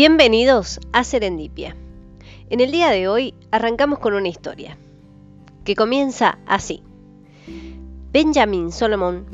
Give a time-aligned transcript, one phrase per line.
[0.00, 1.74] Bienvenidos a Serendipia.
[2.50, 4.78] En el día de hoy arrancamos con una historia
[5.64, 6.84] que comienza así.
[8.12, 9.26] Benjamin Solomon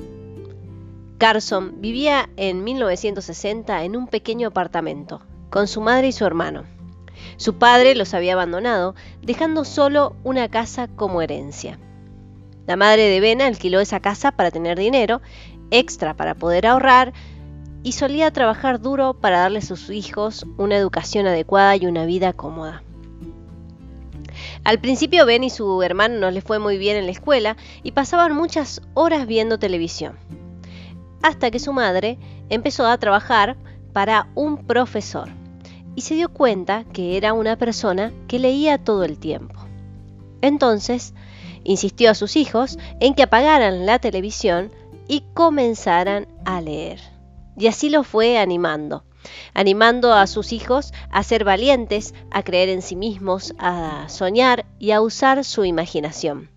[1.18, 5.20] Carson vivía en 1960 en un pequeño apartamento
[5.50, 6.64] con su madre y su hermano.
[7.36, 11.78] Su padre los había abandonado, dejando solo una casa como herencia.
[12.66, 15.20] La madre de Ben alquiló esa casa para tener dinero
[15.70, 17.12] extra para poder ahorrar
[17.84, 22.32] y solía trabajar duro para darle a sus hijos una educación adecuada y una vida
[22.32, 22.82] cómoda.
[24.64, 27.92] Al principio Ben y su hermano no les fue muy bien en la escuela y
[27.92, 30.16] pasaban muchas horas viendo televisión.
[31.22, 33.56] Hasta que su madre empezó a trabajar
[33.92, 35.28] para un profesor
[35.94, 39.60] y se dio cuenta que era una persona que leía todo el tiempo.
[40.40, 41.14] Entonces,
[41.62, 44.72] insistió a sus hijos en que apagaran la televisión
[45.06, 47.13] y comenzaran a leer.
[47.56, 49.04] Y así lo fue animando,
[49.54, 54.90] animando a sus hijos a ser valientes, a creer en sí mismos, a soñar y
[54.90, 56.50] a usar su imaginación.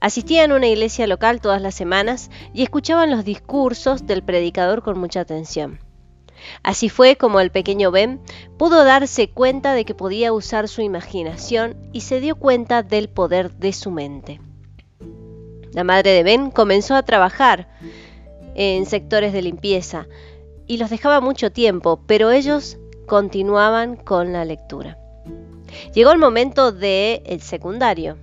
[0.00, 4.98] Asistían a una iglesia local todas las semanas y escuchaban los discursos del predicador con
[4.98, 5.80] mucha atención.
[6.62, 8.20] Así fue como el pequeño Ben
[8.56, 13.52] pudo darse cuenta de que podía usar su imaginación y se dio cuenta del poder
[13.56, 14.40] de su mente.
[15.72, 17.68] La madre de Ben comenzó a trabajar
[18.54, 20.06] en sectores de limpieza
[20.66, 24.98] y los dejaba mucho tiempo, pero ellos continuaban con la lectura.
[25.94, 28.16] Llegó el momento del el secundario.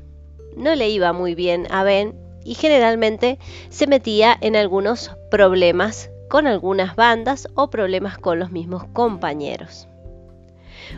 [0.55, 3.37] No le iba muy bien a Ben y generalmente
[3.69, 9.87] se metía en algunos problemas con algunas bandas o problemas con los mismos compañeros.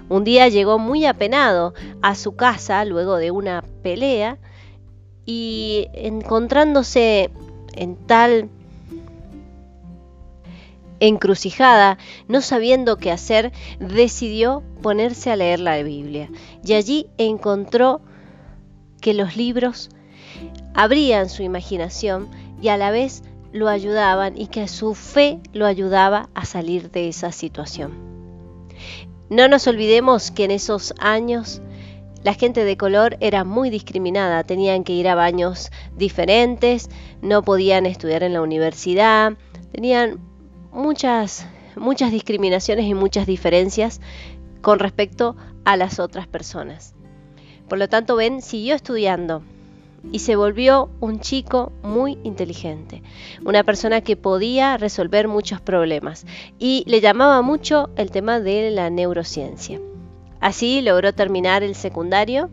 [0.07, 4.38] Un día llegó muy apenado a su casa luego de una pelea
[5.25, 7.31] y encontrándose
[7.73, 8.50] en tal
[11.00, 11.97] encrucijada,
[12.28, 16.29] no sabiendo qué hacer, decidió ponerse a leer la Biblia.
[16.63, 18.01] Y allí encontró
[19.01, 19.90] que los libros
[20.74, 22.29] abrían su imaginación
[22.62, 27.07] y a la vez lo ayudaban y que su fe lo ayudaba a salir de
[27.07, 27.94] esa situación.
[29.29, 31.62] No nos olvidemos que en esos años
[32.24, 36.90] la gente de color era muy discriminada, tenían que ir a baños diferentes,
[37.22, 39.34] no podían estudiar en la universidad,
[39.72, 40.19] tenían
[40.79, 41.45] muchas,
[41.75, 44.01] muchas discriminaciones y muchas diferencias
[44.62, 45.35] con respecto
[45.66, 46.95] a las otras personas.
[47.67, 49.44] Por lo tanto, Ben siguió estudiando
[50.12, 53.03] y se volvió un chico muy inteligente,
[53.45, 56.25] una persona que podía resolver muchos problemas
[56.57, 59.79] y le llamaba mucho el tema de la neurociencia.
[60.39, 62.50] Así logró terminar el secundario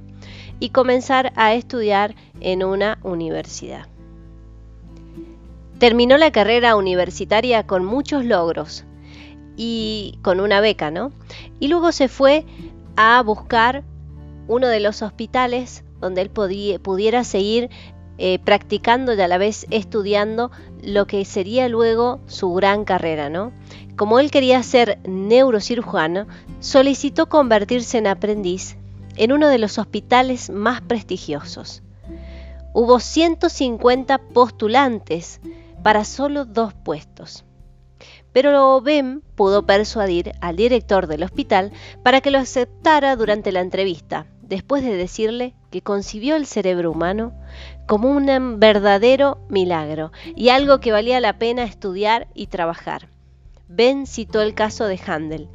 [0.58, 3.86] y comenzar a estudiar en una universidad.
[5.78, 8.84] Terminó la carrera universitaria con muchos logros
[9.56, 11.12] y con una beca, ¿no?
[11.60, 12.44] Y luego se fue
[12.96, 13.84] a buscar
[14.48, 17.70] uno de los hospitales donde él pudiera seguir
[18.18, 20.50] eh, practicando y a la vez estudiando
[20.82, 23.52] lo que sería luego su gran carrera, ¿no?
[23.96, 26.26] Como él quería ser neurocirujano,
[26.60, 28.76] solicitó convertirse en aprendiz
[29.16, 31.82] en uno de los hospitales más prestigiosos.
[32.72, 35.40] Hubo 150 postulantes
[35.86, 37.44] para solo dos puestos.
[38.32, 41.70] Pero Ben pudo persuadir al director del hospital
[42.02, 47.34] para que lo aceptara durante la entrevista, después de decirle que concibió el cerebro humano
[47.86, 53.08] como un verdadero milagro y algo que valía la pena estudiar y trabajar.
[53.68, 55.48] Ben citó el caso de Handel,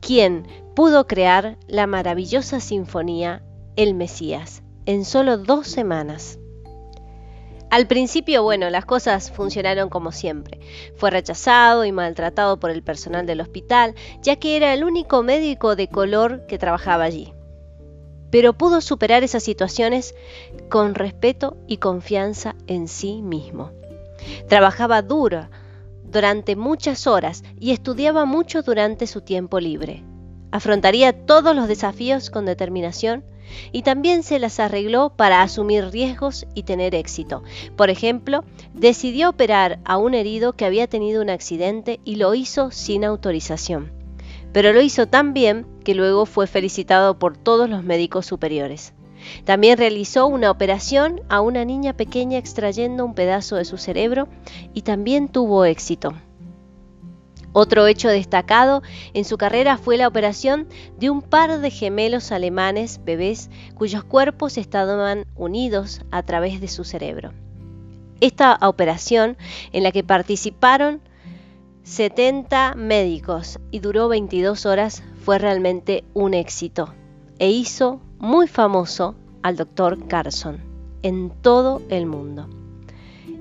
[0.00, 3.42] quien pudo crear la maravillosa sinfonía
[3.76, 6.39] El Mesías en solo dos semanas.
[7.70, 10.58] Al principio, bueno, las cosas funcionaron como siempre.
[10.96, 15.76] Fue rechazado y maltratado por el personal del hospital, ya que era el único médico
[15.76, 17.32] de color que trabajaba allí.
[18.32, 20.16] Pero pudo superar esas situaciones
[20.68, 23.70] con respeto y confianza en sí mismo.
[24.48, 25.48] Trabajaba duro
[26.02, 30.02] durante muchas horas y estudiaba mucho durante su tiempo libre.
[30.50, 33.24] Afrontaría todos los desafíos con determinación
[33.72, 37.42] y también se las arregló para asumir riesgos y tener éxito.
[37.76, 38.44] Por ejemplo,
[38.74, 43.92] decidió operar a un herido que había tenido un accidente y lo hizo sin autorización.
[44.52, 48.94] Pero lo hizo tan bien que luego fue felicitado por todos los médicos superiores.
[49.44, 54.28] También realizó una operación a una niña pequeña extrayendo un pedazo de su cerebro
[54.74, 56.14] y también tuvo éxito.
[57.52, 58.82] Otro hecho destacado
[59.12, 60.68] en su carrera fue la operación
[60.98, 66.84] de un par de gemelos alemanes bebés cuyos cuerpos estaban unidos a través de su
[66.84, 67.32] cerebro.
[68.20, 69.36] Esta operación,
[69.72, 71.00] en la que participaron
[71.82, 76.94] 70 médicos y duró 22 horas, fue realmente un éxito
[77.38, 80.60] e hizo muy famoso al doctor Carson
[81.02, 82.48] en todo el mundo.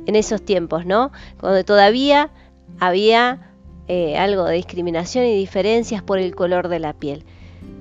[0.05, 1.11] En esos tiempos, ¿no?
[1.39, 2.31] Cuando todavía
[2.79, 3.48] había
[3.89, 7.25] eh, algo de discriminación y diferencias por el color de la piel.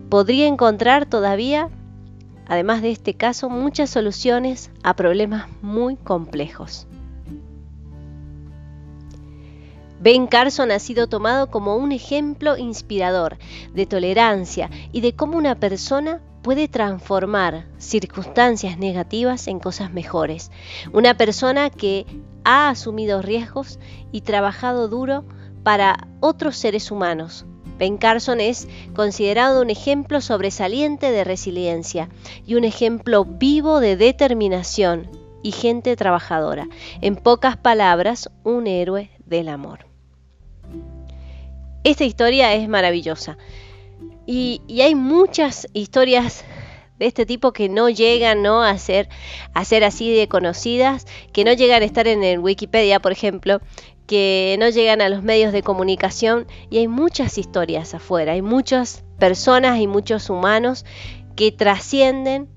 [0.08, 1.68] Podría encontrar todavía,
[2.46, 6.86] además de este caso, muchas soluciones a problemas muy complejos.
[10.00, 13.36] Ben Carson ha sido tomado como un ejemplo inspirador
[13.74, 20.50] de tolerancia y de cómo una persona puede transformar circunstancias negativas en cosas mejores.
[20.94, 22.06] Una persona que
[22.44, 23.78] ha asumido riesgos
[24.10, 25.26] y trabajado duro
[25.68, 27.44] para otros seres humanos.
[27.78, 32.08] Ben Carson es considerado un ejemplo sobresaliente de resiliencia
[32.46, 35.10] y un ejemplo vivo de determinación
[35.42, 36.68] y gente trabajadora.
[37.02, 39.80] En pocas palabras, un héroe del amor.
[41.84, 43.36] Esta historia es maravillosa.
[44.24, 46.46] Y, hay muchas historias
[46.98, 48.46] de este tipo que no llegan.
[48.46, 49.10] A, ser,
[49.52, 53.60] a ser así de conocidas, que no llegan a estar en el Wikipedia, por ejemplo,
[54.08, 56.48] que no llegan a los medios de comunicación.
[56.70, 60.84] Y hay muchas historias afuera, hay muchas personas y muchos humanos
[61.36, 62.48] que trascienden.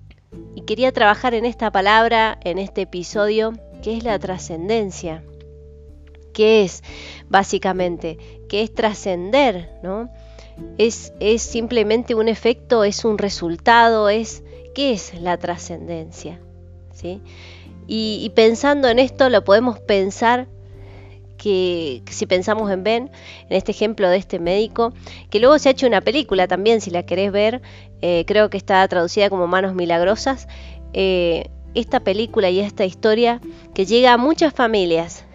[0.56, 3.54] Y quería trabajar en esta palabra, en este episodio,
[3.84, 5.24] que es la trascendencia.
[6.34, 6.84] ¿Qué es
[7.30, 8.18] básicamente?
[8.48, 10.10] Que es trascender, ¿no?
[10.78, 14.44] Es, es simplemente un efecto, es un resultado, es
[14.74, 16.40] ¿qué es la trascendencia?
[16.94, 17.22] ¿Sí?
[17.88, 20.48] Y, pensando en esto lo podemos pensar
[21.42, 23.12] que, si pensamos en Ben,
[23.50, 24.94] en este ejemplo de este médico,
[25.32, 27.64] que luego se ha hecho una película también, si la querés ver,
[28.04, 30.48] eh, creo que está traducida como Manos Milagrosas,
[30.94, 33.42] eh, esta película y esta historia
[33.74, 35.26] que llega a muchas familias,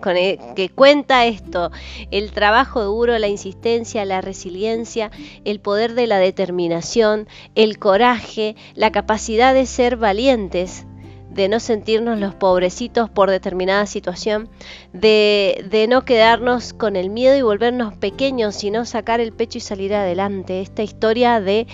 [0.00, 1.72] con que cuenta esto,
[2.12, 5.10] el trabajo duro, la insistencia, la resiliencia,
[5.44, 7.26] el poder de la determinación,
[7.56, 10.86] el coraje, la capacidad de ser valientes,
[11.34, 14.48] de no sentirnos los pobrecitos por determinada situación,
[14.92, 19.94] de, no quedarnos con el miedo y volvernos pequeños, sino sacar el pecho y salir
[19.94, 20.60] adelante.
[20.60, 21.66] Esta historia de,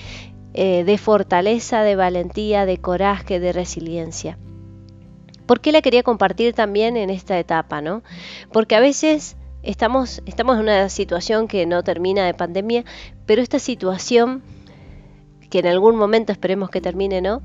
[0.54, 4.38] eh, de fortaleza, de valentía, de coraje, de resiliencia.
[5.46, 7.82] ¿Por qué la quería compartir también en esta etapa?
[7.82, 8.02] ¿no?
[8.52, 12.84] Porque a veces estamos, estamos en una situación que no termina de pandemia,
[13.26, 14.42] pero esta situación,
[15.50, 17.42] que en algún momento esperemos que termine, ¿no?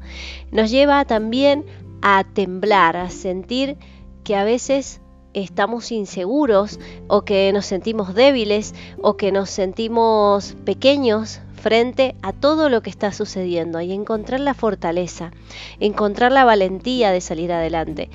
[0.52, 1.66] Nos lleva también
[2.02, 3.78] a temblar, a sentir
[4.24, 5.02] que a veces
[5.34, 12.70] estamos inseguros o que nos sentimos débiles o que nos sentimos pequeños frente a todo
[12.70, 15.32] lo que está sucediendo y encontrar la fortaleza,
[15.80, 18.10] encontrar la valentía de salir adelante.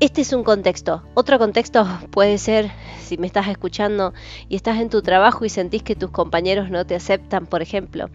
[0.00, 1.02] Este es un contexto.
[1.14, 2.70] Otro contexto puede ser
[3.02, 4.14] si me estás escuchando
[4.48, 8.08] y estás en tu trabajo y sentís que tus compañeros no te aceptan, por ejemplo.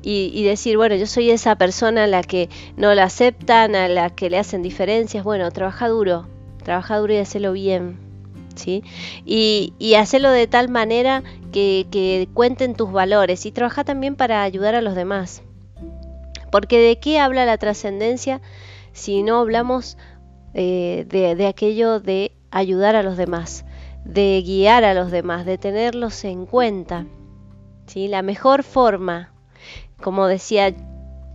[0.00, 4.08] Y, decir, bueno, yo soy esa persona a la que no la aceptan, a la
[4.10, 5.22] que le hacen diferencias.
[5.22, 6.26] Bueno, trabaja duro,
[6.62, 7.98] trabaja duro y hacelo bien,
[9.24, 11.22] y, hacerlo de tal manera
[11.52, 15.42] que, cuenten tus valores y trabaja también para ayudar a los demás.
[16.50, 18.40] Porque de qué habla la trascendencia
[18.92, 19.98] si no hablamos
[20.54, 23.64] eh, de, aquello de ayudar a los demás,
[24.04, 27.06] de guiar a los demás, de tenerlos en cuenta.
[27.86, 28.08] ¿sí?
[28.08, 29.32] La mejor forma,
[30.00, 30.74] como decía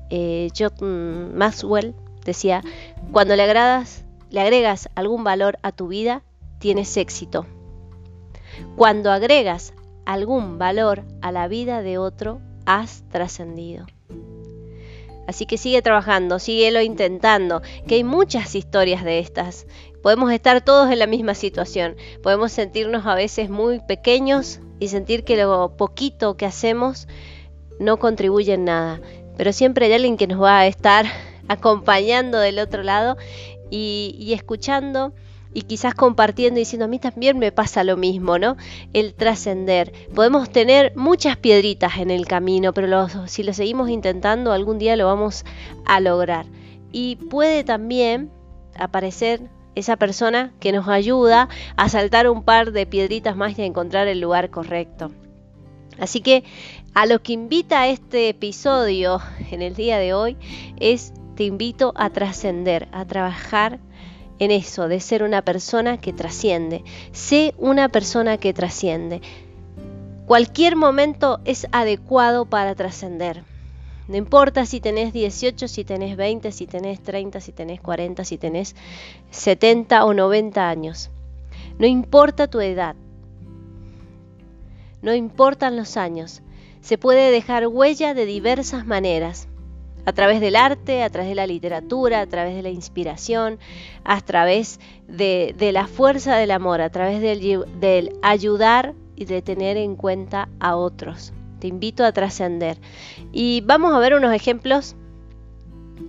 [0.10, 2.62] eh, John Maxwell, decía,
[3.12, 6.24] cuando le, agradas, le agregas algún valor a tu vida,
[6.60, 7.46] tienes éxito.
[8.76, 9.74] Cuando agregas
[10.06, 13.86] algún valor a la vida de otro, has trascendido.
[15.28, 19.68] Así que sigue trabajando, síguelo intentando, que hay muchas historias de estas.
[20.02, 25.24] Podemos estar todos en la misma situación, podemos sentirnos a veces muy pequeños y sentir
[25.24, 27.08] que lo poquito que hacemos
[27.84, 29.02] no contribuye en nada,
[29.38, 31.06] pero siempre hay alguien que nos va a estar
[31.48, 33.18] acompañando del otro lado
[33.70, 35.14] y, escuchando
[35.54, 38.56] y quizás compartiendo y diciendo a mí también me pasa lo mismo, ¿no?
[38.94, 39.92] El trascender.
[40.16, 45.06] Podemos tener muchas piedritas en el camino, pero si lo seguimos intentando, algún día lo
[45.06, 45.46] vamos
[45.86, 46.46] a lograr.
[46.92, 48.32] Y puede también
[48.76, 49.42] aparecer
[49.76, 54.08] esa persona que nos ayuda a saltar un par de piedritas más y a encontrar
[54.08, 55.12] el lugar correcto.
[56.00, 56.44] Así que
[56.94, 59.20] a lo que invita este episodio
[59.52, 60.38] en el día de hoy
[60.80, 63.80] es te invito a trascender, a trabajar
[64.40, 66.84] en eso, de ser una persona que trasciende.
[67.12, 69.22] Sé una persona que trasciende.
[70.26, 73.44] Cualquier momento es adecuado para trascender.
[74.08, 78.38] No importa si tenés 18, si tenés 20, si tenés 30, si tenés 40, si
[78.38, 78.76] tenés
[79.32, 81.10] 70 o 90 años.
[81.80, 82.96] No importa tu edad.
[85.04, 86.42] No importan los años.
[86.82, 89.48] Se puede dejar huella de diversas maneras,
[90.06, 93.60] a través del arte, a través de la literatura, a través de la inspiración,
[94.04, 99.96] a través de, la fuerza del amor, a través del, ayudar y de tener en
[99.96, 101.32] cuenta a otros.
[101.60, 102.78] Te invito a trascender.
[103.32, 104.96] Y vamos a ver unos ejemplos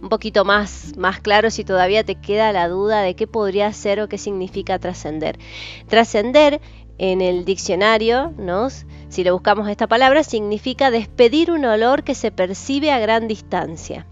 [0.02, 4.00] un poquito más, más claro si todavía te queda la duda de qué podría ser
[4.00, 5.38] o qué significa trascender.
[5.86, 6.60] Trascender
[6.98, 8.68] en el diccionario, ¿no?
[9.08, 14.06] si le buscamos esta palabra, significa despedir un olor que se percibe a gran distancia.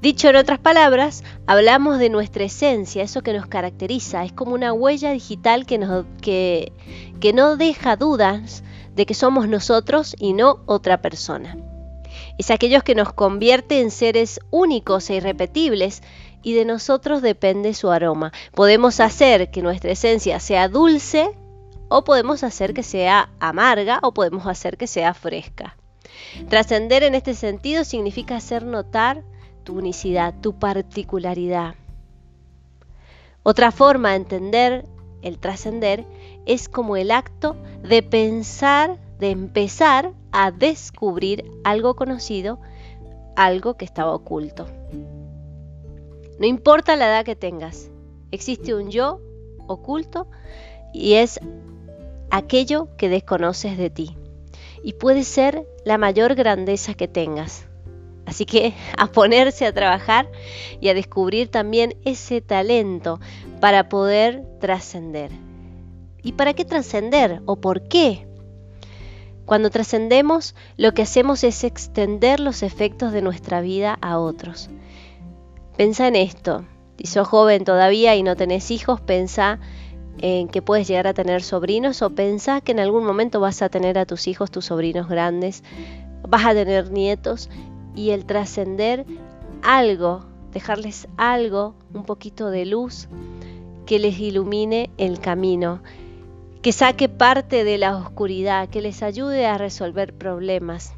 [0.00, 4.72] Dicho en otras palabras, hablamos de nuestra esencia, eso que nos caracteriza, es como una
[4.72, 6.72] huella digital que, nos, que,
[7.20, 8.62] que no deja dudas
[8.94, 11.56] de que somos nosotros y no otra persona
[12.38, 16.02] es aquellos que nos convierte en seres únicos e irrepetibles
[16.42, 18.32] y de nosotros depende su aroma.
[18.54, 21.30] Podemos hacer que nuestra esencia sea dulce
[21.88, 25.76] o podemos hacer que sea amarga o podemos hacer que sea fresca.
[26.48, 29.22] Trascender en este sentido significa hacer notar
[29.64, 31.74] tu unicidad, tu particularidad.
[33.42, 34.84] Otra forma de entender
[35.22, 36.04] el trascender
[36.46, 42.58] es como el acto de pensar de empezar a descubrir algo conocido,
[43.36, 44.66] algo que estaba oculto.
[46.38, 47.90] No importa la edad que tengas,
[48.32, 49.20] existe un yo
[49.66, 50.26] oculto
[50.92, 51.40] y es
[52.30, 54.16] aquello que desconoces de ti.
[54.82, 57.66] Y puede ser la mayor grandeza que tengas.
[58.26, 60.30] Así que a ponerse a trabajar
[60.80, 63.20] y a descubrir también ese talento
[63.60, 65.30] para poder trascender.
[66.22, 67.42] ¿Y para qué trascender?
[67.44, 68.26] ¿O por qué?
[69.44, 74.70] Cuando trascendemos, lo que hacemos es extender los efectos de nuestra vida a otros.
[75.76, 76.64] Pensa en esto.
[76.98, 79.58] Si sos joven todavía y no tenés hijos, pensa
[80.18, 83.68] en que puedes llegar a tener sobrinos o pensá que en algún momento vas a
[83.68, 85.62] tener a tus hijos, tus sobrinos grandes,
[86.28, 87.50] vas a tener nietos
[87.94, 89.04] y el trascender
[89.62, 93.08] algo, dejarles algo, un poquito de luz
[93.86, 95.80] que les ilumine el camino
[96.64, 100.94] que saque parte de la oscuridad, que les ayude a resolver problemas.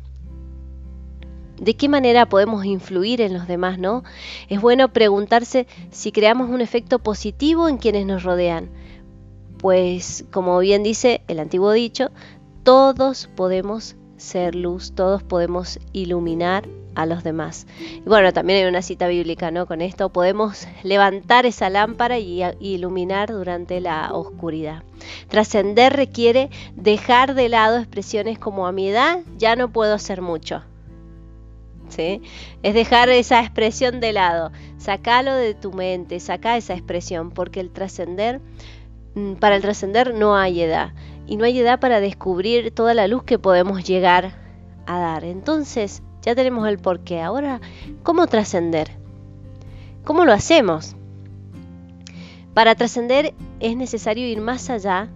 [1.61, 4.05] ¿De qué manera podemos influir en los demás, no?
[4.49, 8.71] Es bueno preguntarse si creamos un efecto positivo en quienes nos rodean.
[9.67, 12.13] Pues, como bien dice el antiguo dicho,
[12.63, 17.67] todos podemos ser luz, todos podemos iluminar a los demás.
[17.81, 19.67] Y bueno, también hay una cita bíblica, ¿no?
[19.67, 24.85] Con esto podemos levantar esa lámpara y, iluminar durante la oscuridad.
[25.27, 30.63] Trascender requiere dejar de lado expresiones como a mi edad ya no puedo hacer mucho.
[31.89, 32.23] ¿Sí?
[32.63, 37.71] Es dejar esa expresión de lado, sacalo de tu mente, saca esa expresión, porque el
[37.71, 38.41] trascender,
[39.41, 40.93] para el trascender no hay edad,
[41.27, 44.35] y no hay edad para descubrir toda la luz que podemos llegar
[44.87, 45.25] a dar.
[45.25, 47.23] Entonces, ya tenemos el porqué.
[47.23, 47.61] Ahora,
[48.03, 48.91] ¿cómo trascender?
[50.05, 50.97] ¿Cómo lo hacemos?
[52.53, 55.09] Para trascender es necesario ir más allá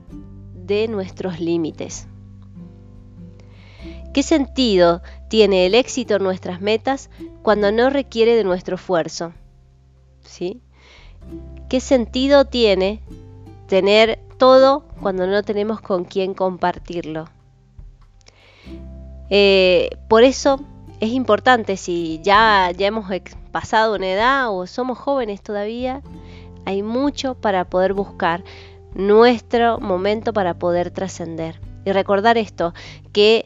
[0.55, 2.07] de nuestros límites.
[4.13, 7.11] ¿Qué sentido tiene el éxito en nuestras metas
[7.43, 9.33] cuando no requiere de nuestro esfuerzo?
[10.23, 10.61] ¿Sí?
[11.69, 13.01] ¿Qué sentido tiene
[13.71, 17.29] tener todo cuando no tenemos con quién compartirlo?
[19.31, 20.61] Eh, por eso
[20.99, 23.07] es importante si ya, ya hemos
[23.53, 26.03] pasado una edad o somos jóvenes todavía,
[26.67, 28.43] hay mucho para poder buscar
[28.93, 31.61] nuestro momento para poder trascender.
[31.85, 32.75] Y recordar esto,
[33.13, 33.45] que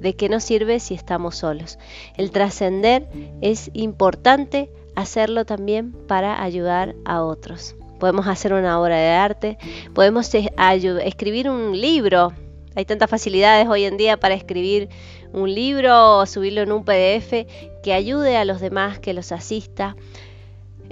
[0.00, 1.78] de qué nos sirve si estamos solos.
[2.16, 3.06] El trascender
[3.42, 7.76] es importante hacerlo también para ayudar a otros.
[8.00, 9.58] Podemos hacer una obra de arte,
[9.94, 12.32] podemos escribir un libro.
[12.74, 14.88] Hay tantas facilidades hoy en día para escribir
[15.32, 17.46] un libro o subirlo en un PDF
[17.82, 19.96] que ayude a los demás, que los asista.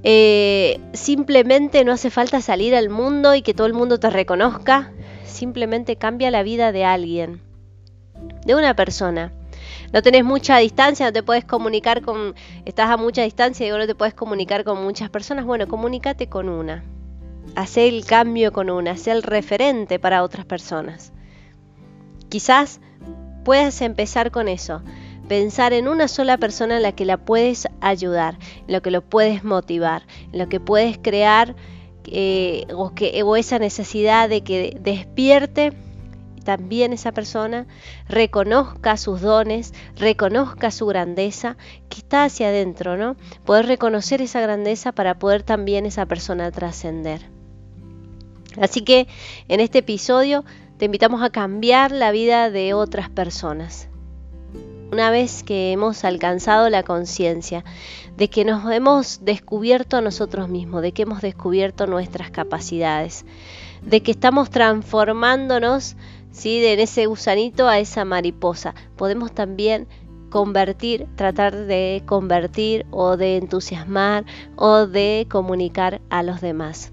[0.03, 4.93] Eh, simplemente no hace falta salir al mundo y que todo el mundo te reconozca.
[5.25, 7.41] Simplemente cambia la vida de alguien,
[8.45, 9.33] de una persona.
[9.95, 12.35] No tenés mucha distancia, no te puedes comunicar con,
[12.67, 15.47] estás a mucha distancia y no te puedes comunicar con muchas personas.
[15.47, 16.85] Bueno, comunícate con una.
[17.55, 21.12] Hacé el cambio con una, haz el referente para otras personas.
[22.28, 22.81] Quizás
[23.45, 24.83] puedes empezar con eso.
[25.28, 29.02] Pensar en una sola persona en la que la puedes ayudar, en lo que lo
[29.02, 31.55] puedes motivar, en lo que puedes crear
[32.07, 35.73] eh, que, o esa necesidad de que despierte
[36.45, 37.67] también esa persona
[38.09, 41.59] reconozca sus dones, reconozca su grandeza
[41.90, 43.17] que está hacia adentro, ¿no?
[43.45, 47.38] Poder reconocer esa grandeza para poder también esa persona trascender.
[48.61, 49.09] Así que
[49.49, 50.45] en este episodio
[50.79, 53.88] te invitamos a cambiar la vida de otras personas.
[54.91, 57.62] Una vez que hemos alcanzado la conciencia
[58.17, 63.27] de que nos hemos descubierto a nosotros mismos, de que hemos descubierto nuestras capacidades,
[63.83, 65.97] de que estamos transformándonos
[66.33, 66.61] ¿sí?
[66.61, 69.87] de ese gusanito a esa mariposa, podemos también
[70.31, 74.25] convertir, tratar de convertir o de entusiasmar
[74.57, 76.93] o de comunicar a los demás.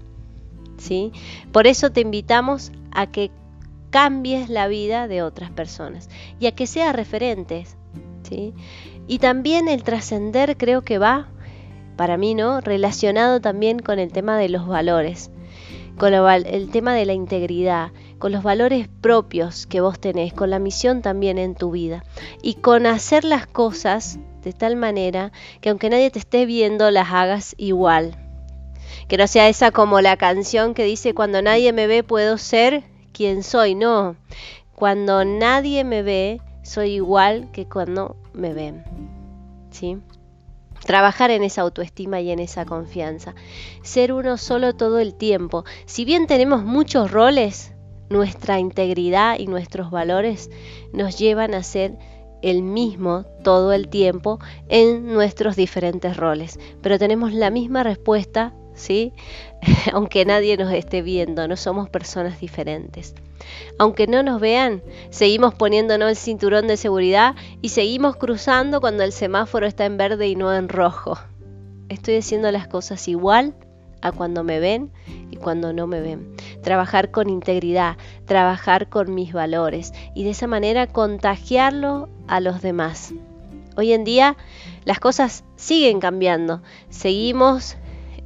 [1.52, 3.30] Por eso te invitamos a que
[3.90, 7.76] cambies la vida de otras personas y a que seas referentes.
[8.22, 8.54] ¿sí?
[9.06, 11.28] Y también el trascender creo que va,
[11.96, 12.60] para mí, ¿no?
[12.60, 15.30] Relacionado también con el tema de los valores,
[15.96, 20.58] con el tema de la integridad, con los valores propios que vos tenés, con la
[20.58, 22.04] misión también en tu vida
[22.42, 27.10] y con hacer las cosas de tal manera que aunque nadie te esté viendo, las
[27.10, 28.25] hagas igual.
[29.08, 32.84] Que no sea esa como la canción que dice, cuando nadie me ve puedo ser
[33.12, 33.74] quien soy.
[33.74, 34.16] No,
[34.74, 38.84] cuando nadie me ve, soy igual que cuando me ven.
[39.70, 39.98] ¿Sí?
[40.84, 43.34] Trabajar en esa autoestima y en esa confianza.
[43.82, 45.64] Ser uno solo todo el tiempo.
[45.86, 47.72] Si bien tenemos muchos roles,
[48.10, 50.50] nuestra integridad y nuestros valores
[50.92, 51.98] nos llevan a ser
[52.42, 56.60] el mismo todo el tiempo en nuestros diferentes roles.
[56.82, 59.12] Pero tenemos la misma respuesta, ¿sí?
[59.92, 63.14] Aunque nadie nos esté viendo, no somos personas diferentes.
[63.78, 69.12] Aunque no nos vean, seguimos poniéndonos el cinturón de seguridad y seguimos cruzando cuando el
[69.12, 71.18] semáforo está en verde y no en rojo.
[71.88, 73.54] Estoy haciendo las cosas igual
[74.02, 74.92] a cuando me ven
[75.30, 76.34] y cuando no me ven.
[76.62, 83.12] Trabajar con integridad, trabajar con mis valores y de esa manera contagiarlo a los demás.
[83.76, 84.36] Hoy en día
[84.84, 87.76] las cosas siguen cambiando, seguimos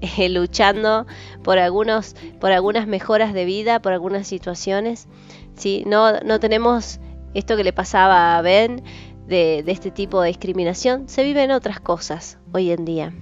[0.01, 1.07] eh, luchando
[1.43, 5.09] por, algunos, por algunas mejoras de vida, por algunas situaciones.
[5.57, 5.85] ¿sí?
[5.87, 7.01] No, no tenemos
[7.35, 8.83] esto que le pasaba a Ben
[9.27, 13.15] de, de este tipo de discriminación, se viven otras cosas hoy en día.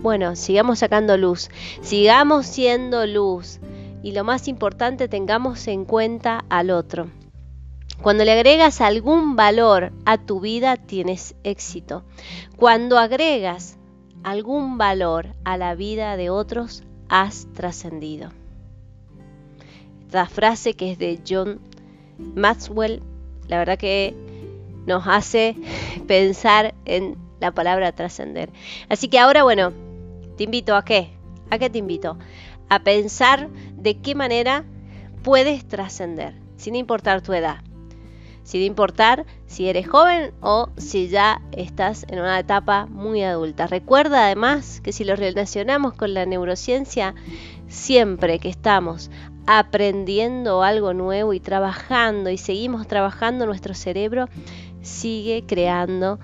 [0.00, 1.50] Bueno, sigamos sacando luz,
[1.82, 3.60] sigamos siendo luz
[4.02, 7.08] y lo más importante, tengamos en cuenta al otro.
[8.00, 12.04] Cuando le agregas algún valor a tu vida, tienes éxito.
[12.56, 13.78] Cuando agregas
[14.24, 18.30] algún valor a la vida de otros, has trascendido.
[20.06, 21.60] Esta frase que es de John
[22.18, 23.02] Maxwell,
[23.48, 24.14] la verdad que
[24.86, 25.56] nos hace
[26.06, 28.50] pensar en la palabra trascender.
[28.88, 29.72] Así que ahora, bueno,
[30.36, 31.10] te invito a qué?
[31.50, 32.18] ¿A qué te invito?
[32.68, 34.64] A pensar de qué manera
[35.22, 37.62] puedes trascender, sin importar tu edad.
[38.44, 43.66] Sin importar si eres joven o si ya estás en una etapa muy adulta.
[43.66, 47.14] Recuerda además que si lo relacionamos con la neurociencia,
[47.68, 49.10] siempre que estamos
[49.46, 54.26] aprendiendo algo nuevo y trabajando y seguimos trabajando, nuestro cerebro
[54.82, 56.18] sigue creando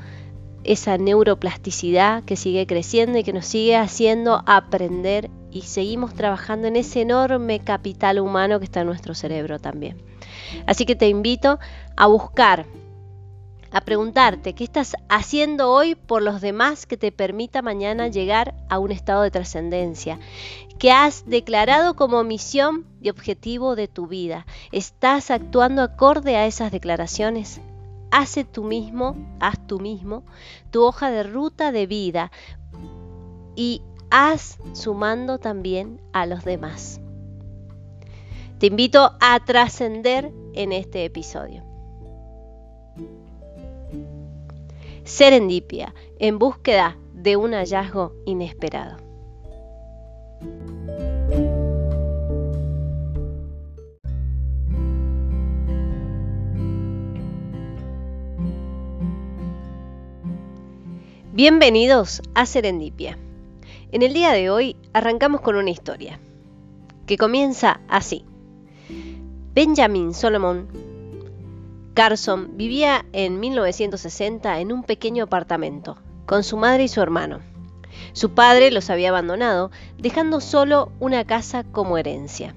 [0.64, 6.76] esa neuroplasticidad que sigue creciendo y que nos sigue haciendo aprender y seguimos trabajando en
[6.76, 10.07] ese enorme capital humano que está en nuestro cerebro también.
[10.66, 11.58] Así que te invito
[11.96, 12.66] a buscar,
[13.70, 18.78] a preguntarte qué estás haciendo hoy por los demás que te permita mañana llegar a
[18.78, 20.18] un estado de trascendencia,
[20.78, 24.46] que has declarado como misión y objetivo de tu vida.
[24.72, 27.60] ¿Estás actuando acorde a esas declaraciones?
[28.10, 30.24] Hace tú mismo, haz tú mismo
[30.70, 32.32] tu hoja de ruta de vida
[33.54, 37.00] y haz sumando también a los demás.
[38.58, 41.62] Te invito a trascender en este episodio.
[45.04, 48.96] Serendipia, en búsqueda de un hallazgo inesperado.
[61.32, 63.16] Bienvenidos a Serendipia.
[63.92, 66.18] En el día de hoy arrancamos con una historia
[67.06, 68.27] que comienza así.
[69.58, 70.68] Benjamin Solomon
[71.92, 77.40] Carson vivía en 1960 en un pequeño apartamento con su madre y su hermano.
[78.12, 82.54] Su padre los había abandonado, dejando solo una casa como herencia.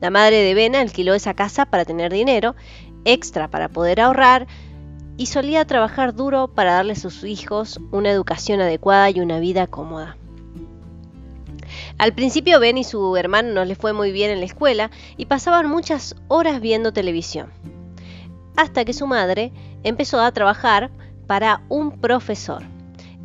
[0.00, 2.56] La madre de Ben alquiló esa casa para tener dinero
[3.04, 4.46] extra para poder ahorrar
[5.18, 9.66] y solía trabajar duro para darle a sus hijos una educación adecuada y una vida
[9.66, 10.16] cómoda.
[11.98, 15.26] Al principio Ben y su hermano no les fue muy bien en la escuela y
[15.26, 17.50] pasaban muchas horas viendo televisión.
[18.56, 20.90] Hasta que su madre empezó a trabajar
[21.26, 22.62] para un profesor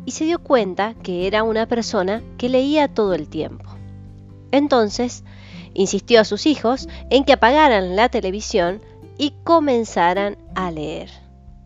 [0.04, 3.70] y se dio cuenta que era una persona que leía todo el tiempo.
[4.50, 5.24] Entonces
[5.74, 8.82] Insistió a sus hijos en que apagaran la televisión
[9.18, 11.10] y comenzaran a leer.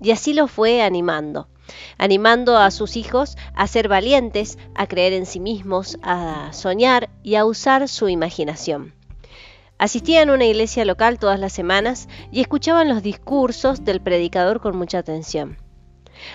[0.00, 1.48] Y así lo fue animando,
[1.98, 7.34] animando a sus hijos a ser valientes, a creer en sí mismos, a soñar y
[7.36, 8.94] a usar su imaginación.
[9.78, 14.76] Asistían a una iglesia local todas las semanas y escuchaban los discursos del predicador con
[14.76, 15.58] mucha atención.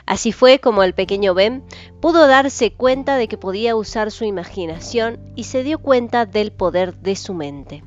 [0.06, 1.64] Así fue como el pequeño Ben
[2.02, 6.96] pudo darse cuenta de que podía usar su imaginación y se dio cuenta del poder
[6.96, 7.84] de su mente.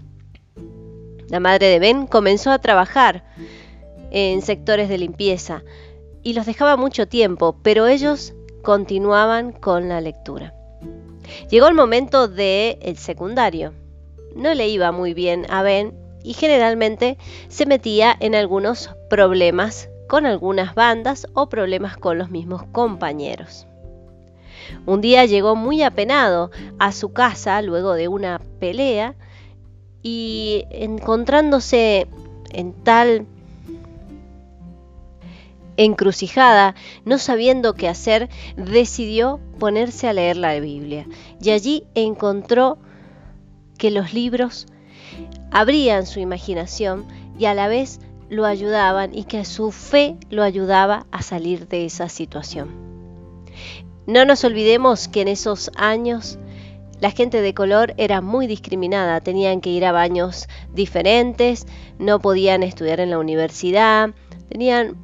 [1.28, 3.24] La madre de Ben comenzó a trabajar
[4.10, 5.62] en sectores de limpieza
[6.24, 10.54] y los dejaba mucho tiempo, pero ellos continuaban con la lectura.
[11.50, 13.72] Llegó el momento del el secundario
[14.34, 20.26] no le iba muy bien a Ben y generalmente se metía en algunos problemas con
[20.26, 23.66] algunas bandas o problemas con los mismos compañeros.
[24.86, 29.14] Un día llegó muy apenado a su casa luego de una pelea
[30.02, 32.08] y encontrándose
[32.50, 33.26] en tal
[35.76, 41.06] encrucijada, no sabiendo qué hacer, decidió ponerse a leer la Biblia
[41.40, 42.78] y allí encontró
[43.78, 44.66] que los libros
[45.50, 47.06] abrían su imaginación
[47.38, 51.84] y a la vez lo ayudaban y que su fe lo ayudaba a salir de
[51.84, 52.70] esa situación.
[54.06, 56.38] No nos olvidemos que en esos años
[57.00, 61.66] la gente de color era muy discriminada, tenían que ir a baños diferentes,
[61.98, 64.10] no podían estudiar en la universidad,
[64.48, 64.96] tenían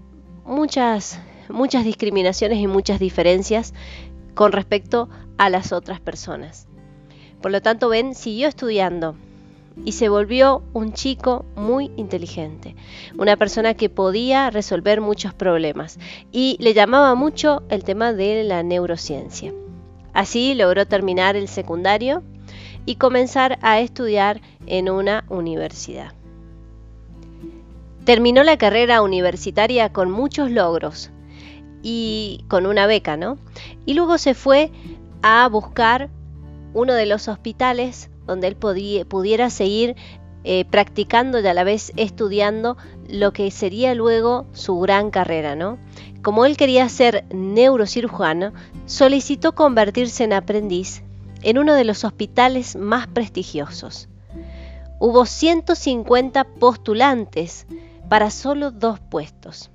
[0.51, 3.75] muchas muchas discriminaciones y muchas diferencias
[4.35, 5.09] con respecto
[5.39, 6.67] a las otras personas.
[7.41, 9.17] Por lo tanto, Ben siguió estudiando
[9.85, 12.75] y se volvió un chico muy inteligente,
[13.17, 15.99] una persona que podía resolver muchos problemas
[16.33, 19.53] y le llamaba mucho el tema de la neurociencia.
[20.13, 22.23] Así logró terminar el secundario
[22.85, 26.20] y comenzar a estudiar en una universidad.
[28.05, 31.11] Terminó la carrera universitaria con muchos logros
[31.83, 33.39] y con una beca, ¿no?
[33.87, 34.71] Y luego se fue
[35.23, 36.09] a buscar
[36.73, 39.97] uno de los hospitales donde él pudiera seguir
[40.45, 42.77] eh, practicando y a la vez estudiando
[43.09, 45.79] lo que sería luego su gran carrera, ¿no?
[46.23, 48.53] Como él quería ser neurocirujano,
[48.87, 51.03] solicitó convertirse en aprendiz
[51.43, 54.09] en uno de los hospitales más prestigiosos.
[54.99, 57.67] Hubo 150 postulantes
[58.11, 59.71] para solo dos puestos.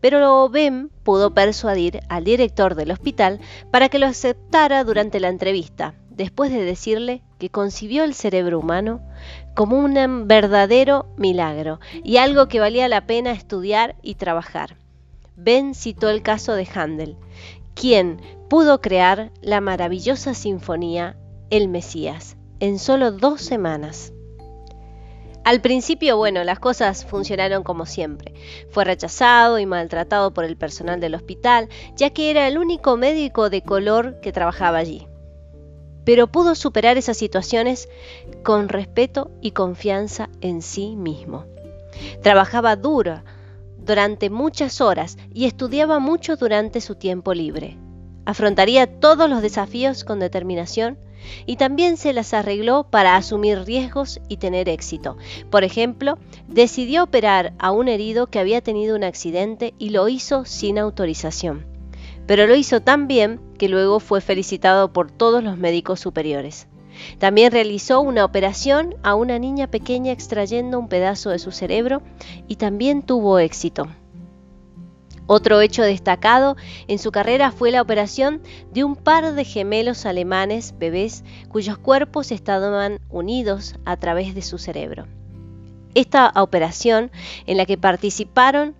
[0.00, 5.94] Pero Ben pudo persuadir al director del hospital para que lo aceptara durante la entrevista,
[6.08, 9.02] después de decirle que concibió el cerebro humano
[9.54, 14.78] como un verdadero milagro y algo que valía la pena estudiar y trabajar.
[15.36, 17.16] Ben citó el caso de Handel,
[17.74, 21.16] quien pudo crear la maravillosa sinfonía
[21.50, 24.11] El Mesías en solo dos semanas.
[25.44, 28.32] Al principio, bueno, las cosas funcionaron como siempre.
[28.70, 33.50] Fue rechazado y maltratado por el personal del hospital, ya que era el único médico
[33.50, 35.08] de color que trabajaba allí
[36.04, 37.88] pero pudo superar esas situaciones
[38.42, 41.46] con respeto y confianza en sí mismo.
[42.22, 43.22] Trabajaba duro
[43.78, 47.76] durante muchas horas y estudiaba mucho durante su tiempo libre.
[48.24, 50.98] Afrontaría todos los desafíos con determinación
[51.46, 55.16] y también se las arregló para asumir riesgos y tener éxito.
[55.50, 60.44] Por ejemplo, decidió operar a un herido que había tenido un accidente y lo hizo
[60.44, 61.72] sin autorización
[62.26, 66.68] pero lo hizo tan bien que luego fue felicitado por todos los médicos superiores.
[67.18, 72.02] También realizó una operación a una niña pequeña extrayendo un pedazo de su cerebro
[72.48, 73.88] y también tuvo éxito.
[75.34, 80.74] Otro hecho destacado en su carrera fue la operación de un par de gemelos alemanes
[80.78, 85.06] bebés cuyos cuerpos estaban unidos a través de su cerebro.
[85.94, 87.10] Esta operación,
[87.46, 88.74] en la que participaron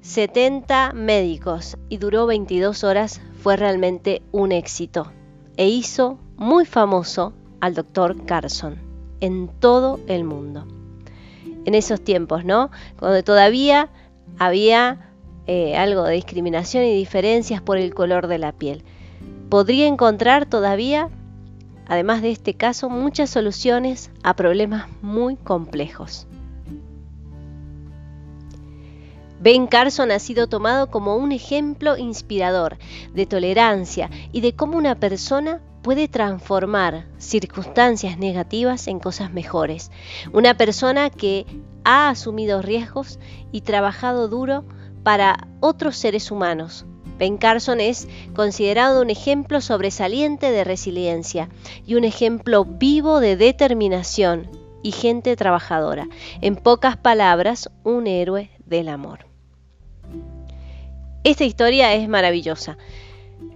[0.00, 5.12] 70 médicos y duró 22 horas, fue realmente un éxito
[5.58, 8.78] e hizo muy famoso al doctor Carson
[9.20, 10.66] en todo el mundo.
[11.66, 12.70] En esos tiempos, ¿no?
[12.98, 13.90] Cuando todavía
[14.38, 15.06] había
[15.46, 18.84] eh, algo de discriminación y diferencias por el color de la piel.
[19.48, 21.08] Podría encontrar todavía,
[21.86, 26.26] además de este caso, muchas soluciones a problemas muy complejos.
[29.38, 32.78] Ben Carson ha sido tomado como un ejemplo inspirador
[33.14, 39.92] de tolerancia y de cómo una persona puede transformar circunstancias negativas en cosas mejores.
[40.32, 41.46] Una persona que
[41.84, 43.20] ha asumido riesgos
[43.52, 44.64] y trabajado duro
[45.06, 46.84] para otros seres humanos,
[47.16, 51.48] Ben Carson es considerado un ejemplo sobresaliente de resiliencia
[51.86, 54.50] y un ejemplo vivo de determinación
[54.82, 56.08] y gente trabajadora.
[56.40, 59.26] En pocas palabras, un héroe del amor.
[61.22, 62.76] Esta historia es maravillosa.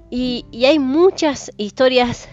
[0.08, 2.28] Y, hay muchas historias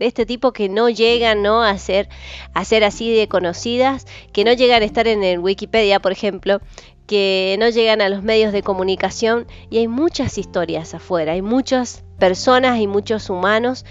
[0.00, 1.46] de este tipo que no llegan.
[1.46, 2.08] A, ser,
[2.52, 6.60] a ser así de conocidas, que no llegan a estar en el Wikipedia, por ejemplo,
[7.06, 12.04] que no llegan a los medios de comunicación y hay muchas historias afuera, hay muchas
[12.18, 13.84] personas y muchos humanos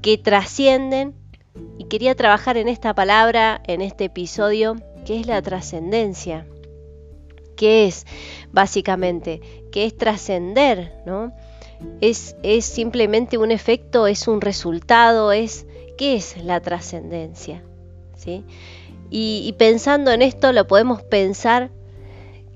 [0.00, 1.14] que trascienden
[1.78, 6.46] y quería trabajar en esta palabra, en este episodio, que es la trascendencia.
[7.56, 8.06] ¿Qué es
[8.50, 9.40] básicamente?
[9.70, 10.94] ¿Qué es trascender?
[11.04, 11.32] ¿no?
[12.00, 15.66] Es, es simplemente un efecto, es un resultado, es
[15.98, 17.62] ¿qué es la trascendencia?
[18.16, 18.44] ¿Sí?
[19.14, 21.70] y pensando en esto lo podemos pensar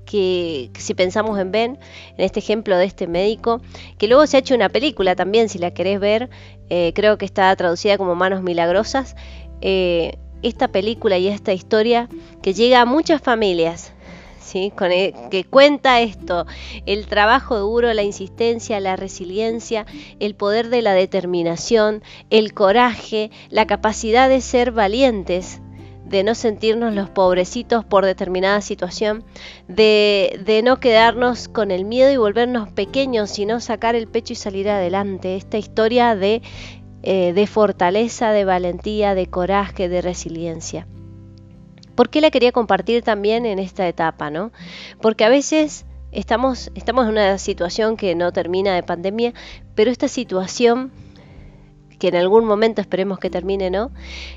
[0.07, 1.77] que, si pensamos en Ben,
[2.17, 3.61] en este ejemplo de este médico,
[3.99, 6.29] que luego se ha hecho una película también, si la querés ver,
[6.69, 9.15] eh, creo que está traducida como Manos Milagrosas,
[9.61, 12.09] eh, esta película y esta historia
[12.41, 13.91] que llega a muchas familias,
[14.39, 14.71] ¿sí?
[14.75, 16.45] Con e, que cuenta esto,
[16.85, 19.85] el trabajo duro, la insistencia, la resiliencia,
[20.19, 25.59] el poder de la determinación, el coraje, la capacidad de ser valientes
[26.09, 29.23] de no sentirnos los pobrecitos por determinada situación,
[29.67, 34.35] de, de, no quedarnos con el miedo y volvernos pequeños, sino sacar el pecho y
[34.37, 35.35] salir adelante.
[35.35, 36.41] Esta historia de,
[37.03, 40.87] eh, de fortaleza, de valentía, de coraje, de resiliencia.
[41.95, 44.29] ¿Por qué la quería compartir también en esta etapa?
[44.29, 44.51] ¿no?
[45.01, 49.33] Porque a veces estamos, estamos en una situación que no termina de pandemia,
[49.75, 50.91] pero esta situación
[51.99, 53.91] que en algún momento esperemos que termine, ¿no?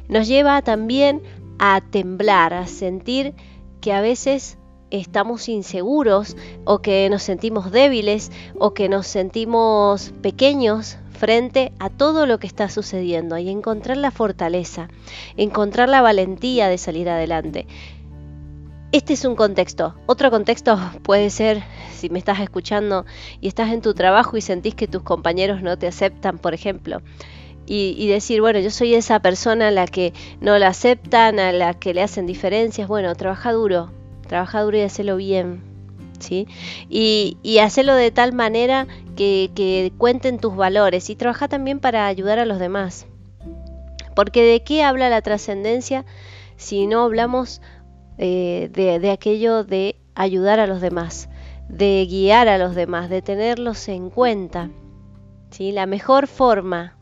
[0.09, 1.23] Nos lleva también
[1.63, 3.35] a temblar, a sentir
[3.83, 4.57] que a veces
[4.91, 12.25] estamos inseguros o que nos sentimos débiles o que nos sentimos pequeños frente a todo
[12.25, 14.89] lo que está sucediendo y encontrar la fortaleza,
[15.37, 17.67] encontrar la valentía de salir adelante.
[18.91, 19.95] Este es un contexto.
[20.07, 23.05] Otro contexto puede ser si me estás escuchando
[23.43, 27.03] y estás en tu trabajo y sentís que tus compañeros no te aceptan, por ejemplo
[27.73, 31.75] y, decir, bueno, yo soy esa persona a la que no la aceptan, a la
[31.75, 33.93] que le hacen diferencias, bueno, trabaja duro,
[34.27, 35.63] trabaja duro y hacelo bien,
[36.19, 36.49] ¿sí?
[36.89, 42.09] Y, y hacerlo de tal manera que, que cuenten tus valores y trabaja también para
[42.09, 43.07] ayudar a los demás.
[44.17, 46.05] Porque de qué habla la trascendencia
[46.57, 47.63] si no hablamos
[48.19, 51.29] eh, de, de aquello de ayudar a los demás,
[51.69, 54.71] de guiar a los demás, de tenerlos en cuenta.
[55.53, 55.71] ¿sí?
[55.71, 56.97] La mejor forma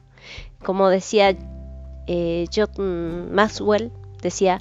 [0.62, 1.36] como decía
[2.06, 3.92] eh, John Maxwell,
[4.22, 4.58] decía,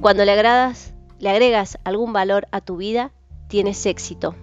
[0.00, 3.12] cuando le, agradas, le agregas algún valor a tu vida,
[3.48, 4.34] tienes éxito.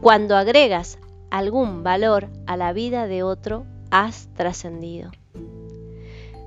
[0.00, 0.98] Cuando agregas
[1.30, 5.10] algún valor a la vida de otro, has trascendido.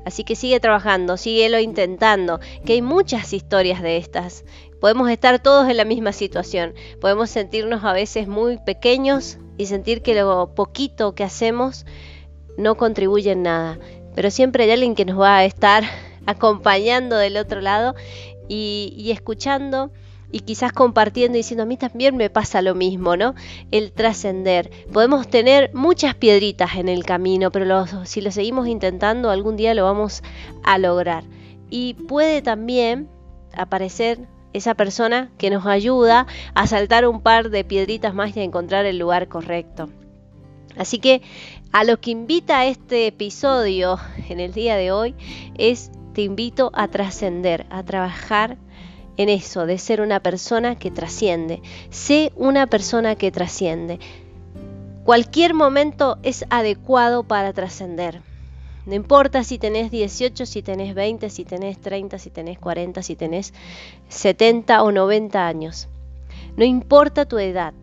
[0.06, 4.44] Así que sigue trabajando, síguelo intentando, que hay muchas historias de estas.
[4.80, 10.02] Podemos estar todos en la misma situación, podemos sentirnos a veces muy pequeños y sentir
[10.02, 11.86] que lo poquito que hacemos
[12.60, 13.80] no contribuyen nada,
[14.16, 15.84] pero siempre hay alguien que nos va a estar
[16.26, 17.96] acompañando del otro lado
[18.48, 19.92] y, escuchando
[20.32, 23.34] y quizás compartiendo y diciendo a mí también me pasa lo mismo, ¿no?
[23.72, 24.70] El trascender.
[24.92, 29.86] Podemos tener muchas piedritas en el camino, pero si lo seguimos intentando algún día lo
[29.86, 30.22] vamos
[30.64, 31.24] a lograr.
[31.72, 33.08] Y puede también
[33.56, 34.20] aparecer
[34.54, 38.86] esa persona que nos ayuda a saltar un par de piedritas más y a encontrar
[38.86, 39.90] el lugar correcto.
[40.78, 41.22] Así que
[41.72, 43.98] a lo que invita este episodio
[44.30, 45.16] en el día de hoy
[45.58, 48.58] es te invito a trascender, a trabajar
[49.18, 51.62] en eso, de ser una persona que trasciende.
[51.90, 54.00] Sé una persona que trasciende.
[55.04, 58.22] Cualquier momento es adecuado para trascender.
[58.86, 63.16] No importa si tenés 18, si tenés 20, si tenés 30, si tenés 40, si
[63.16, 63.54] tenés
[64.08, 65.90] 70 o 90 años.
[66.56, 67.74] No importa tu edad.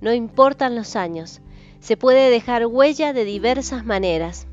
[0.00, 1.40] No importan los años
[1.80, 4.46] se puede dejar huella de diversas maneras,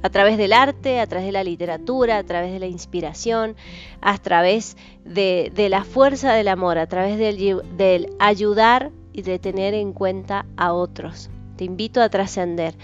[0.00, 3.56] a través del arte, a través de la literatura, a través de la inspiración,
[4.00, 9.92] a través de, la fuerza del amor, a través del, ayudar y de tener en
[9.92, 11.30] cuenta a otros.
[11.56, 12.76] Te invito a trascender.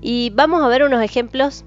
[0.00, 1.64] Y vamos a ver unos ejemplos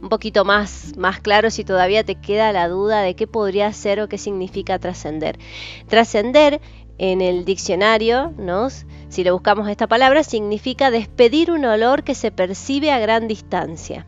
[0.00, 4.00] un poquito más, más claros si todavía te queda la duda de qué podría ser
[4.00, 5.38] o qué significa trascender.
[5.86, 6.62] Trascender
[7.02, 8.68] en el diccionario, ¿no?
[9.08, 14.06] si le buscamos esta palabra, significa despedir un olor que se percibe a gran distancia.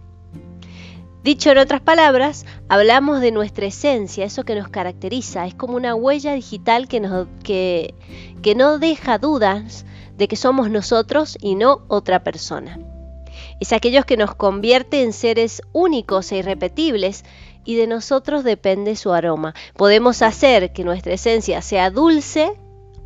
[1.25, 5.97] Dicho en otras palabras, hablamos de nuestra esencia, eso que nos caracteriza, es como una
[5.97, 7.03] huella digital que,
[7.43, 9.85] que, no deja dudas
[10.17, 12.79] de que somos nosotros y no otra persona.
[13.59, 17.25] Es aquellos que nos convierte en seres únicos e irrepetibles
[17.65, 19.53] y de nosotros depende su aroma.
[19.75, 22.57] Podemos hacer que nuestra esencia sea dulce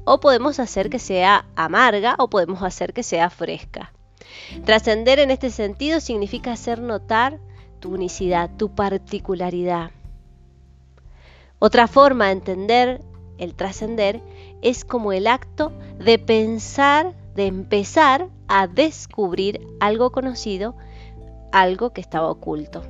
[0.09, 3.93] o podemos hacer que sea amarga o podemos hacer que sea fresca.
[4.65, 7.39] Trascender en este sentido significa hacer notar
[7.79, 9.91] tu unicidad, tu particularidad.
[11.59, 13.03] Otra forma de entender
[13.37, 14.23] el trascender
[14.63, 20.75] es como el acto de pensar, de empezar a descubrir algo conocido,
[21.53, 22.83] algo que estaba oculto.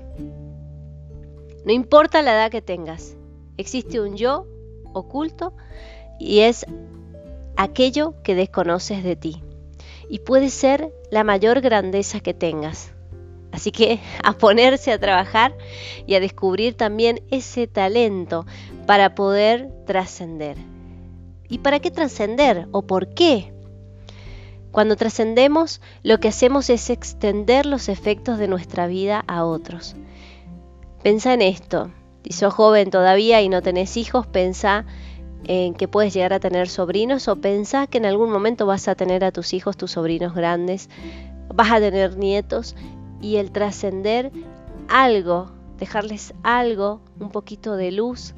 [1.65, 3.17] No importa la edad que tengas,
[3.57, 4.47] existe un yo
[4.93, 5.53] oculto
[6.19, 6.65] y es
[7.59, 9.43] aquello que desconoces de ti.
[10.09, 12.93] Y puede ser la mayor grandeza que tengas.
[13.53, 15.55] Así que a ponerse a trabajar
[16.07, 18.47] y a descubrir también ese talento
[18.87, 20.57] para poder trascender.
[21.49, 22.69] ¿Y para qué trascender?
[22.71, 23.53] ¿O por qué?
[24.71, 29.97] Cuando trascendemos, lo que hacemos es extender los efectos de nuestra vida a otros.
[31.03, 31.91] Pensa en esto.
[32.23, 34.85] Si sos joven todavía y no tenés hijos, pensa
[35.45, 38.95] en que puedes llegar a tener sobrinos o pensá que en algún momento vas a
[38.95, 40.91] tener a tus hijos, tus sobrinos grandes,
[41.55, 42.77] vas a tener nietos
[43.21, 44.31] y el trascender
[44.89, 48.35] algo, dejarles algo, un poquito de luz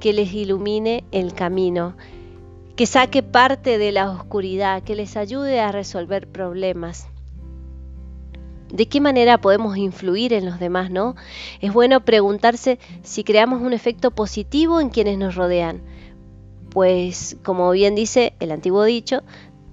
[0.00, 1.96] que les ilumine el camino,
[2.76, 7.08] que saque parte de la oscuridad, que les ayude a resolver problemas.
[8.70, 11.14] ¿De qué manera podemos influir en los demás, no?
[11.60, 15.80] Es bueno preguntarse si creamos un efecto positivo en quienes nos rodean.
[16.76, 19.22] Pues, como bien dice el antiguo dicho,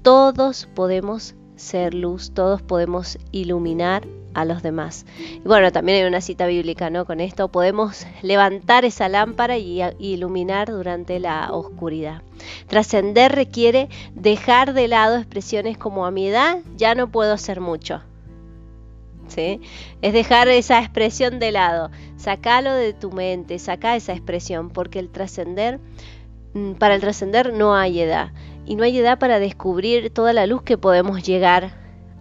[0.03, 5.05] todos podemos ser luz, todos podemos iluminar a los demás.
[5.35, 7.03] Y bueno, también hay una cita bíblica, ¿no?
[7.03, 12.21] Con esto podemos levantar esa lámpara y iluminar durante la oscuridad.
[12.67, 18.01] Trascender requiere dejar de lado expresiones como a mi edad ya no puedo hacer mucho.
[19.27, 19.59] ¿Sí?
[20.01, 25.09] Es dejar esa expresión de lado, sacalo de tu mente, saca esa expresión, porque el
[25.09, 25.79] trascender,
[26.77, 28.31] para el trascender no hay edad,
[28.65, 31.71] y no hay edad para descubrir toda la luz que podemos llegar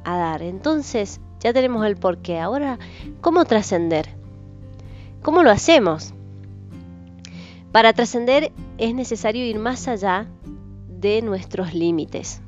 [0.05, 0.43] a dar.
[0.43, 2.39] Entonces, ya tenemos el porqué.
[2.39, 2.79] Ahora,
[3.21, 4.09] ¿cómo trascender?
[5.23, 6.15] ¿Cómo lo hacemos?
[7.73, 10.27] Para trascender es necesario ir más allá
[10.89, 12.41] de nuestros límites.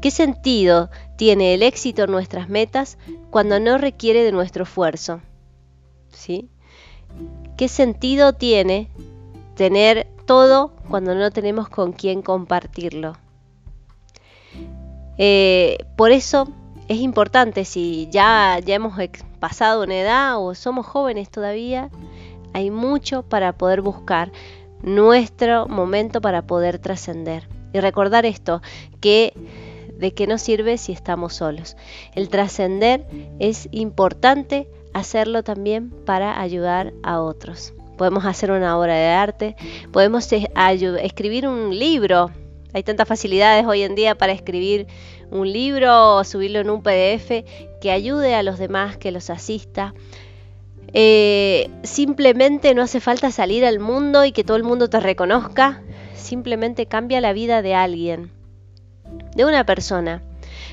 [0.00, 2.98] ¿Qué sentido tiene el éxito en nuestras metas
[3.30, 5.20] cuando no requiere de nuestro esfuerzo?
[6.10, 6.48] ¿Sí?
[7.56, 8.90] ¿Qué sentido tiene
[9.56, 13.14] tener todo cuando no tenemos con quién compartirlo?
[15.18, 16.48] Eh, por eso
[16.88, 18.94] es importante si ya, ya hemos
[19.40, 21.90] pasado una edad o somos jóvenes todavía,
[22.52, 24.30] hay mucho para poder buscar
[24.82, 27.48] nuestro momento para poder trascender.
[27.72, 28.62] Y recordar esto,
[29.00, 29.32] que
[29.98, 31.76] de qué nos sirve si estamos solos.
[32.14, 33.06] El trascender
[33.38, 37.74] es importante hacerlo también para ayudar a otros.
[37.96, 39.56] Podemos hacer una obra de arte,
[39.92, 40.48] podemos eh,
[41.02, 42.30] escribir un libro.
[42.72, 44.86] Hay tantas facilidades hoy en día para escribir
[45.30, 47.44] un libro o subirlo en un PDF
[47.80, 49.94] que ayude a los demás, que los asista.
[50.92, 55.82] Eh, simplemente no hace falta salir al mundo y que todo el mundo te reconozca.
[56.14, 58.30] Simplemente cambia la vida de alguien,
[59.34, 60.22] de una persona.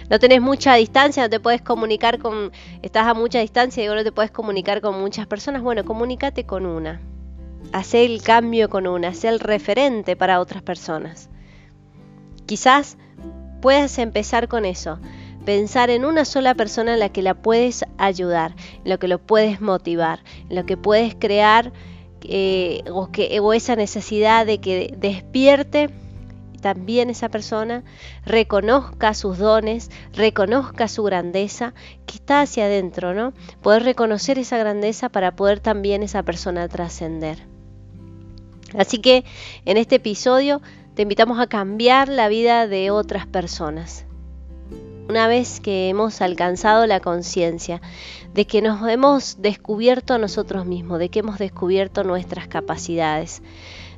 [0.10, 4.04] No tenés mucha distancia, no te puedes comunicar con, estás a mucha distancia y no
[4.04, 5.62] te puedes comunicar con muchas personas.
[5.62, 7.02] Bueno, comunícate con una.
[7.72, 11.30] Hacé el cambio con una, haz el referente para otras personas.
[12.46, 12.98] Quizás
[13.62, 15.00] puedes empezar con eso.
[15.46, 19.20] Pensar en una sola persona en la que la puedes ayudar, en lo que lo
[19.20, 21.74] puedes motivar, en lo que puedes crear
[22.24, 25.90] eh, que, o esa necesidad de que despierte
[26.62, 27.84] también esa persona
[28.26, 31.74] reconozca sus dones, reconozca su grandeza
[32.06, 33.34] que está hacia adentro, ¿no?
[33.62, 37.53] Poder reconocer esa grandeza para poder también esa persona trascender.
[38.78, 39.24] Así que
[39.66, 40.62] en este episodio
[40.96, 44.06] te invitamos a cambiar la vida de otras personas.
[45.10, 47.82] Una vez que hemos alcanzado la conciencia
[48.34, 53.42] de que nos hemos descubierto a nosotros mismos, de que hemos descubierto nuestras capacidades,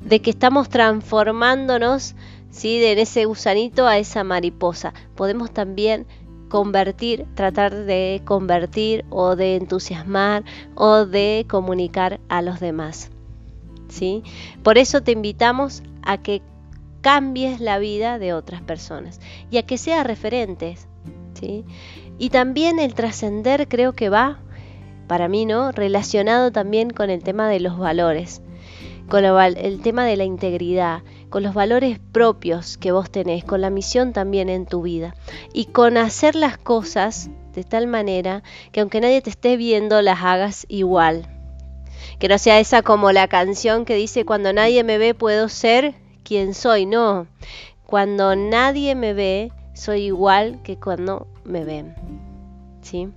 [0.01, 2.15] de que estamos transformándonos
[2.49, 2.79] ¿sí?
[2.79, 6.07] de ese gusanito a esa mariposa, podemos también
[6.49, 13.11] convertir, tratar de convertir o de entusiasmar o de comunicar a los demás.
[13.95, 14.23] ¿Sí?
[14.61, 16.41] Por eso te invitamos a que
[17.01, 20.87] cambies la vida de otras personas y a que seas referentes.
[21.39, 21.63] ¿sí?
[22.17, 24.39] Y también el trascender creo que va,
[25.07, 25.71] para mí, ¿no?
[25.71, 28.41] Relacionado también con el tema de los valores,
[29.07, 33.69] con el tema de la integridad, con los valores propios que vos tenés, con la
[33.69, 35.15] misión también en tu vida
[35.53, 40.21] y con hacer las cosas de tal manera que aunque nadie te esté viendo, las
[40.21, 41.34] hagas igual.
[42.19, 45.95] Que no sea esa como la canción que dice, cuando nadie me ve puedo ser
[46.23, 46.85] quien soy.
[46.85, 47.27] No,
[47.85, 51.95] cuando nadie me ve, soy igual que cuando me ven.
[52.81, 53.09] ¿Sí?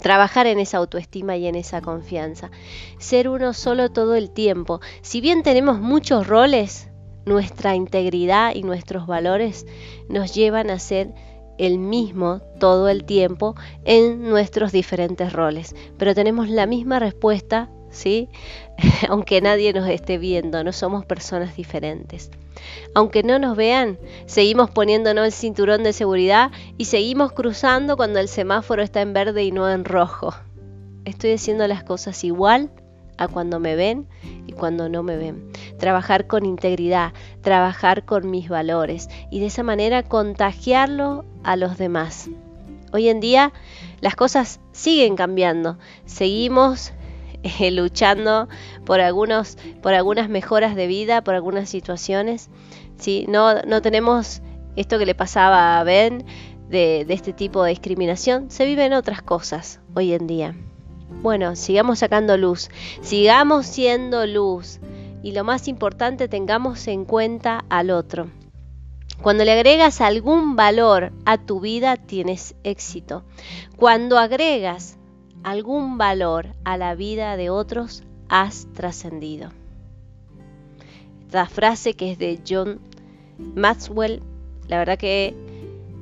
[0.00, 2.50] Trabajar en esa autoestima y en esa confianza.
[2.98, 4.80] Ser uno solo todo el tiempo.
[5.02, 6.88] Si bien tenemos muchos roles,
[7.26, 9.66] nuestra integridad y nuestros valores
[10.08, 11.12] nos llevan a ser
[11.58, 18.28] el mismo todo el tiempo en nuestros diferentes roles, pero tenemos la misma respuesta, ¿sí?
[19.08, 22.30] Aunque nadie nos esté viendo, no somos personas diferentes.
[22.94, 28.28] Aunque no nos vean, seguimos poniéndonos el cinturón de seguridad y seguimos cruzando cuando el
[28.28, 30.34] semáforo está en verde y no en rojo.
[31.04, 32.70] Estoy haciendo las cosas igual
[33.16, 34.06] a cuando me ven
[34.46, 35.50] y cuando no me ven.
[35.78, 37.12] Trabajar con integridad,
[37.42, 42.28] trabajar con mis valores y de esa manera contagiarlo a los demás.
[42.92, 43.52] Hoy en día
[44.00, 45.78] las cosas siguen cambiando.
[46.06, 46.92] Seguimos
[47.42, 48.48] eh, luchando
[48.84, 52.50] por, algunos, por algunas mejoras de vida, por algunas situaciones.
[52.96, 53.26] ¿sí?
[53.28, 54.42] No, no tenemos
[54.76, 56.24] esto que le pasaba a Ben
[56.68, 58.50] de, de este tipo de discriminación.
[58.50, 60.54] Se viven otras cosas hoy en día.
[61.22, 62.70] Bueno, sigamos sacando luz,
[63.02, 64.78] sigamos siendo luz
[65.22, 68.30] y lo más importante, tengamos en cuenta al otro.
[69.22, 73.24] Cuando le agregas algún valor a tu vida, tienes éxito.
[73.76, 74.96] Cuando agregas
[75.42, 79.50] algún valor a la vida de otros, has trascendido.
[81.26, 82.80] Esta frase que es de John
[83.38, 84.22] Maxwell,
[84.68, 85.34] la verdad que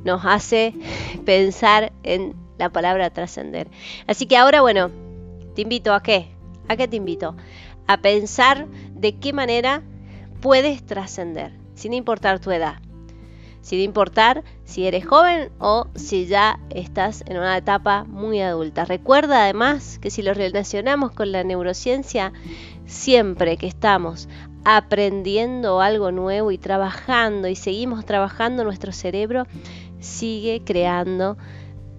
[0.04, 0.74] nos hace
[1.24, 3.68] pensar en la palabra trascender.
[4.06, 4.90] Así que ahora, bueno,
[5.54, 6.28] te invito a qué?
[6.68, 7.36] ¿A qué te invito?
[7.86, 9.82] A pensar de qué manera
[10.40, 12.80] puedes trascender, sin importar tu edad.
[13.60, 18.84] Sin importar si eres joven o si ya estás en una etapa muy adulta.
[18.84, 22.32] Recuerda además que si lo relacionamos con la neurociencia,
[22.86, 24.28] siempre que estamos
[24.64, 29.46] aprendiendo algo nuevo y trabajando y seguimos trabajando, nuestro cerebro
[30.00, 31.36] sigue creando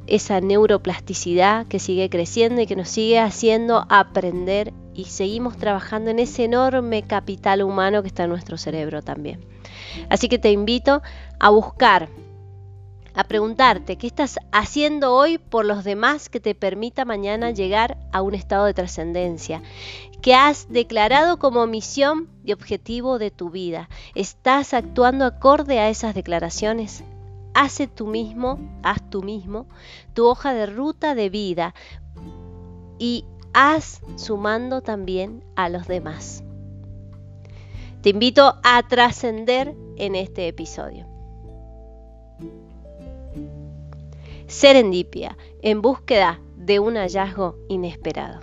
[0.08, 6.20] esa neuroplasticidad que sigue creciendo y que nos sigue haciendo aprender y seguimos trabajando en
[6.20, 9.40] ese enorme capital humano que está en nuestro cerebro también.
[10.10, 11.02] Así que te invito
[11.40, 12.10] a buscar,
[13.14, 18.22] a preguntarte qué estás haciendo hoy por los demás que te permita mañana llegar a
[18.22, 19.62] un estado de trascendencia,
[20.22, 23.90] que has declarado como misión y objetivo de tu vida.
[24.16, 27.04] ¿Estás actuando acorde a esas declaraciones?
[27.54, 29.66] Hace tú mismo, haz tú mismo
[30.14, 31.74] tu hoja de ruta de vida
[33.00, 36.44] y haz sumando también a los demás.
[38.02, 41.06] Te invito a trascender en este episodio.
[44.48, 48.40] Serendipia, en búsqueda de un hallazgo inesperado.